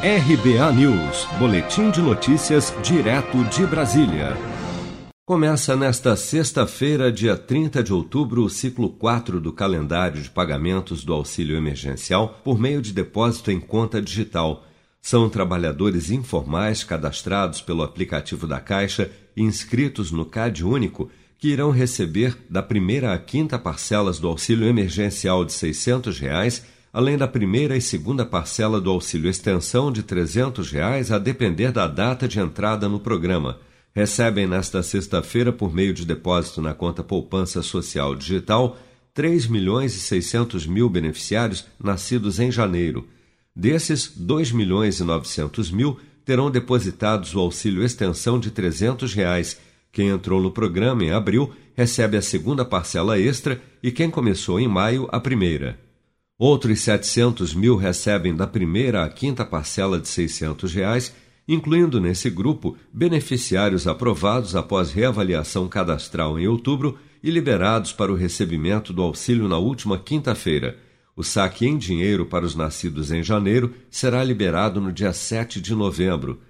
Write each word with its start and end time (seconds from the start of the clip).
RBA 0.00 0.72
News, 0.74 1.26
Boletim 1.40 1.90
de 1.90 2.00
Notícias, 2.00 2.72
direto 2.84 3.42
de 3.46 3.66
Brasília. 3.66 4.36
Começa 5.26 5.74
nesta 5.74 6.14
sexta-feira, 6.14 7.10
dia 7.10 7.36
30 7.36 7.82
de 7.82 7.92
outubro, 7.92 8.44
o 8.44 8.48
ciclo 8.48 8.90
4 8.90 9.40
do 9.40 9.52
calendário 9.52 10.22
de 10.22 10.30
pagamentos 10.30 11.04
do 11.04 11.12
auxílio 11.12 11.56
emergencial 11.56 12.40
por 12.44 12.60
meio 12.60 12.80
de 12.80 12.92
depósito 12.92 13.50
em 13.50 13.58
conta 13.58 14.00
digital. 14.00 14.64
São 15.02 15.28
trabalhadores 15.28 16.12
informais 16.12 16.84
cadastrados 16.84 17.60
pelo 17.60 17.82
aplicativo 17.82 18.46
da 18.46 18.60
Caixa 18.60 19.10
e 19.36 19.42
inscritos 19.42 20.12
no 20.12 20.24
CAD 20.24 20.64
Único 20.64 21.10
que 21.40 21.48
irão 21.48 21.72
receber 21.72 22.38
da 22.48 22.62
primeira 22.62 23.12
à 23.12 23.18
quinta 23.18 23.58
parcelas 23.58 24.20
do 24.20 24.28
auxílio 24.28 24.68
emergencial 24.68 25.44
de 25.44 25.52
600 25.52 26.20
reais 26.20 26.77
além 26.92 27.16
da 27.16 27.28
primeira 27.28 27.76
e 27.76 27.80
segunda 27.80 28.24
parcela 28.24 28.80
do 28.80 28.90
auxílio 28.90 29.30
extensão 29.30 29.92
de 29.92 30.02
300 30.02 30.70
reais, 30.70 31.12
a 31.12 31.18
depender 31.18 31.72
da 31.72 31.86
data 31.86 32.26
de 32.26 32.40
entrada 32.40 32.88
no 32.88 32.98
programa. 33.00 33.58
Recebem 33.94 34.46
nesta 34.46 34.82
sexta-feira, 34.82 35.52
por 35.52 35.74
meio 35.74 35.92
de 35.92 36.04
depósito 36.04 36.60
na 36.60 36.72
conta 36.72 37.02
Poupança 37.02 37.62
Social 37.62 38.14
Digital, 38.14 38.76
3 39.12 39.48
milhões 39.48 39.96
e 39.96 40.00
600 40.00 40.66
mil 40.66 40.88
beneficiários 40.88 41.66
nascidos 41.82 42.38
em 42.38 42.50
janeiro. 42.50 43.08
Desses, 43.54 44.12
2 44.14 44.52
milhões 44.52 45.00
e 45.00 45.04
900 45.04 45.70
mil 45.72 45.98
terão 46.24 46.50
depositados 46.50 47.34
o 47.34 47.40
auxílio 47.40 47.82
extensão 47.82 48.38
de 48.38 48.50
300 48.50 49.12
reais. 49.14 49.58
Quem 49.90 50.08
entrou 50.08 50.40
no 50.40 50.52
programa 50.52 51.02
em 51.02 51.10
abril 51.10 51.52
recebe 51.74 52.16
a 52.16 52.22
segunda 52.22 52.64
parcela 52.64 53.18
extra 53.18 53.60
e 53.82 53.90
quem 53.90 54.10
começou 54.10 54.60
em 54.60 54.68
maio 54.68 55.08
a 55.10 55.18
primeira. 55.18 55.87
Outros 56.38 56.82
700 56.82 57.52
mil 57.52 57.74
recebem 57.74 58.32
da 58.32 58.46
primeira 58.46 59.02
à 59.02 59.08
quinta 59.08 59.44
parcela 59.44 59.98
de 59.98 60.06
600 60.06 60.72
reais, 60.72 61.12
incluindo 61.48 62.00
nesse 62.00 62.30
grupo 62.30 62.76
beneficiários 62.92 63.88
aprovados 63.88 64.54
após 64.54 64.92
reavaliação 64.92 65.66
cadastral 65.66 66.38
em 66.38 66.46
outubro 66.46 66.96
e 67.24 67.28
liberados 67.28 67.92
para 67.92 68.12
o 68.12 68.14
recebimento 68.14 68.92
do 68.92 69.02
auxílio 69.02 69.48
na 69.48 69.58
última 69.58 69.98
quinta-feira. 69.98 70.78
O 71.16 71.24
saque 71.24 71.66
em 71.66 71.76
dinheiro 71.76 72.24
para 72.24 72.44
os 72.44 72.54
nascidos 72.54 73.10
em 73.10 73.20
janeiro 73.20 73.74
será 73.90 74.22
liberado 74.22 74.80
no 74.80 74.92
dia 74.92 75.12
7 75.12 75.60
de 75.60 75.74
novembro. 75.74 76.40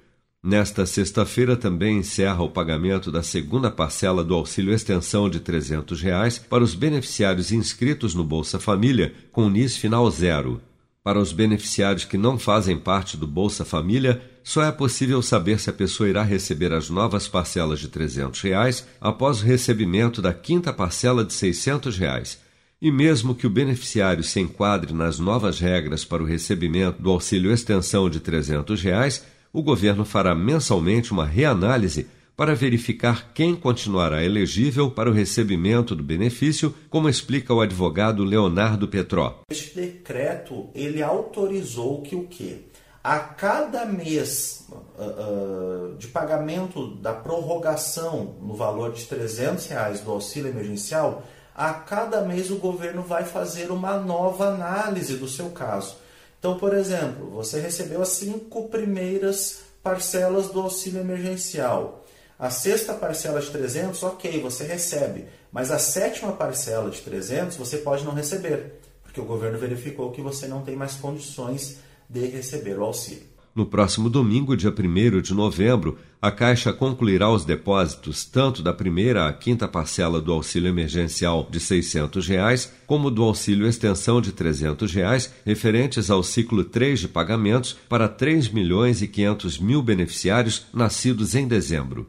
Nesta 0.43 0.87
sexta-feira 0.87 1.57
também 1.57 1.99
encerra 1.99 2.43
o 2.43 2.51
pagamento 2.51 3.11
da 3.11 3.25
segunda 3.25 3.73
parcela 3.73 4.23
do 4.23 4.35
auxílio 4.35 4.73
extensão 4.73 5.29
de 5.29 5.41
300 5.41 6.01
reais 6.01 6.39
para 6.39 6.63
os 6.63 6.77
beneficiários 6.77 7.51
inscritos 7.51 8.15
no 8.15 8.23
Bolsa 8.23 8.61
Família 8.61 9.13
com 9.33 9.51
NIS 9.51 9.77
final 9.77 10.09
zero. 10.11 10.61
Para 11.03 11.19
os 11.19 11.33
beneficiários 11.33 12.05
que 12.05 12.17
não 12.17 12.39
fazem 12.39 12.79
parte 12.79 13.17
do 13.17 13.27
Bolsa 13.27 13.65
Família, 13.65 14.23
só 14.45 14.63
é 14.63 14.71
possível 14.71 15.21
saber 15.23 15.59
se 15.59 15.71
a 15.71 15.73
pessoa 15.73 16.09
irá 16.09 16.23
receber 16.23 16.73
as 16.73 16.89
novas 16.89 17.27
parcelas 17.27 17.81
de 17.81 17.89
300 17.89 18.41
reais 18.41 18.87
após 19.01 19.43
o 19.43 19.45
recebimento 19.45 20.23
da 20.23 20.33
quinta 20.33 20.73
parcela 20.73 21.25
de 21.25 21.33
600 21.33 21.99
reais. 21.99 22.39
E 22.81 22.93
mesmo 22.93 23.35
que 23.35 23.47
o 23.47 23.51
beneficiário 23.51 24.23
se 24.23 24.39
enquadre 24.39 24.95
nas 24.95 25.19
novas 25.19 25.59
regras 25.59 26.05
para 26.05 26.23
o 26.23 26.27
recebimento 26.27 27.03
do 27.03 27.11
auxílio 27.11 27.53
extensão 27.53 28.09
de 28.09 28.21
300 28.21 28.81
reais, 28.81 29.25
o 29.53 29.63
governo 29.63 30.05
fará 30.05 30.35
mensalmente 30.35 31.13
uma 31.13 31.27
reanálise 31.27 32.09
para 32.39 32.55
verificar 32.55 33.33
quem 33.35 33.57
continuará 33.57 34.23
elegível 34.23 34.93
para 34.93 35.11
o 35.11 35.13
recebimento 35.13 35.93
do 35.97 36.05
benefício, 36.05 36.73
como 36.89 37.09
explica 37.09 37.53
o 37.53 37.61
advogado 37.61 38.23
Leonardo 38.23 38.87
Petró. 38.87 39.41
Este 39.51 39.75
decreto 39.75 40.69
ele 40.73 41.03
autorizou 41.03 42.01
que 42.01 42.15
o 42.15 42.29
quê? 42.29 42.67
A 43.03 43.19
cada 43.19 43.85
mês 43.85 44.69
uh, 44.71 45.95
uh, 45.95 45.97
de 45.97 46.07
pagamento 46.07 46.95
da 46.97 47.13
prorrogação 47.13 48.37
no 48.41 48.55
valor 48.55 48.93
de 48.93 49.05
300 49.07 49.67
reais 49.67 50.01
do 50.01 50.13
auxílio 50.13 50.51
emergencial, 50.51 51.25
a 51.53 51.73
cada 51.73 52.23
mês 52.23 52.53
o 52.53 52.57
governo 52.57 53.03
vai 53.03 53.25
fazer 53.25 53.73
uma 53.73 53.97
nova 53.97 54.51
análise 54.51 55.17
do 55.17 55.27
seu 55.27 55.51
caso. 55.51 55.97
Então, 56.39 56.57
por 56.57 56.75
exemplo, 56.75 57.31
você 57.31 57.61
recebeu 57.61 58.01
as 58.01 58.11
cinco 58.11 58.69
primeiras 58.69 59.61
parcelas 59.83 60.49
do 60.49 60.61
auxílio 60.61 61.01
emergencial. 61.01 62.05
A 62.39 62.51
sexta 62.51 62.95
parcela 62.95 63.41
de 63.41 63.51
300, 63.51 64.01
ok, 64.05 64.41
você 64.41 64.65
recebe. 64.65 65.27
Mas 65.51 65.73
a 65.73 65.79
sétima 65.79 66.33
parcela 66.33 66.91
de 66.91 67.01
300 67.01 67.57
você 67.57 67.79
pode 67.79 68.05
não 68.05 68.15
receber, 68.15 68.81
porque 69.03 69.21
o 69.21 69.25
governo 69.25 69.59
verificou 69.59 70.13
que 70.13 70.23
você 70.23 70.47
não 70.47 70.63
tem 70.63 70.77
mais 70.77 70.95
condições 70.95 71.79
de 72.09 72.27
receber 72.27 72.79
o 72.79 72.85
auxílio. 72.85 73.27
No 73.55 73.67
próximo 73.67 74.09
domingo, 74.09 74.57
dia 74.57 74.73
1 74.73 75.21
de 75.21 75.35
novembro, 75.35 75.99
a 76.21 76.31
Caixa 76.31 76.73
concluirá 76.73 77.31
os 77.31 77.45
depósitos 77.45 78.25
tanto 78.25 78.63
da 78.63 78.73
primeira 78.73 79.29
à 79.29 79.33
quinta 79.33 79.69
parcela 79.69 80.21
do 80.21 80.33
auxílio 80.33 80.69
emergencial 80.69 81.47
de 81.51 81.61
600 81.61 82.27
reais, 82.27 82.73
como 82.87 83.11
do 83.11 83.23
auxílio 83.23 83.67
extensão 83.67 84.21
de 84.21 84.33
300 84.33 84.93
reais, 84.93 85.33
referentes 85.45 86.11
ao 86.11 86.23
ciclo 86.23 86.65
3 86.65 87.01
de 87.01 87.09
pagamentos 87.09 87.77
para 87.89 88.09
3 88.09 88.49
milhões 88.49 89.03
e 89.03 89.09
500 89.09 89.59
mil 89.59 89.83
beneficiários 89.83 90.67
nascidos 90.73 91.35
em 91.35 91.47
dezembro. 91.47 92.09